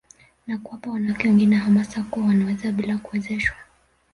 Na 0.47 0.57
kuwapa 0.57 0.91
wanawake 0.91 1.27
wengine 1.27 1.55
hamasa 1.55 2.03
kuwa 2.03 2.25
wanaweza 2.27 2.71
bila 2.71 2.97
kuwezeshwa 2.97 3.55